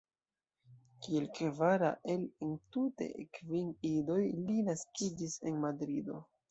Kiel 1.07 1.27
kvara 1.39 1.91
el 2.15 2.25
entute 2.47 3.11
kvin 3.39 3.71
idoj 3.95 4.21
li 4.49 4.61
naskiĝis 4.73 5.41
en 5.51 5.67
Madrido. 5.67 6.23